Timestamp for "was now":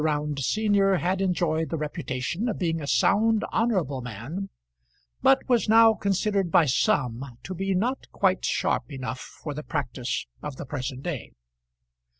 5.47-5.93